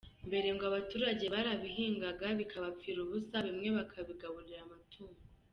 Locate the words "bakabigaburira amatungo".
3.77-5.21